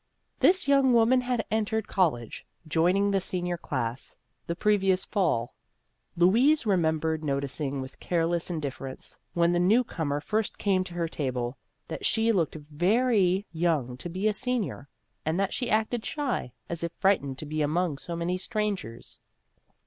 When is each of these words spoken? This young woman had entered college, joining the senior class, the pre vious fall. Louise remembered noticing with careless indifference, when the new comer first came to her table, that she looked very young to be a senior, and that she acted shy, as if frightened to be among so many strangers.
This 0.39 0.67
young 0.67 0.93
woman 0.93 1.21
had 1.21 1.45
entered 1.51 1.87
college, 1.87 2.43
joining 2.67 3.11
the 3.11 3.21
senior 3.21 3.55
class, 3.55 4.15
the 4.47 4.55
pre 4.55 4.75
vious 4.79 5.05
fall. 5.05 5.53
Louise 6.17 6.65
remembered 6.65 7.23
noticing 7.23 7.81
with 7.81 7.99
careless 7.99 8.49
indifference, 8.49 9.15
when 9.35 9.51
the 9.51 9.59
new 9.59 9.83
comer 9.83 10.19
first 10.19 10.57
came 10.57 10.83
to 10.85 10.95
her 10.95 11.07
table, 11.07 11.55
that 11.87 12.03
she 12.03 12.31
looked 12.31 12.55
very 12.55 13.45
young 13.51 13.95
to 13.97 14.09
be 14.09 14.27
a 14.27 14.33
senior, 14.33 14.89
and 15.23 15.39
that 15.39 15.53
she 15.53 15.69
acted 15.69 16.03
shy, 16.03 16.51
as 16.67 16.83
if 16.83 16.91
frightened 16.93 17.37
to 17.37 17.45
be 17.45 17.61
among 17.61 17.99
so 17.99 18.15
many 18.15 18.37
strangers. 18.37 19.19